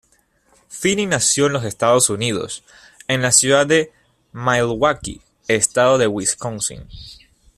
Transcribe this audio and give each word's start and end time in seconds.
Finney 0.67 1.05
nació 1.05 1.45
en 1.45 1.53
los 1.53 1.63
Estados 1.63 2.09
Unidos; 2.09 2.63
en 3.07 3.21
la 3.21 3.31
ciudad 3.31 3.67
de 3.67 3.91
Milwaukee, 4.31 5.21
Estado 5.47 5.99
de 5.99 6.07
Wisconsin. 6.07 6.87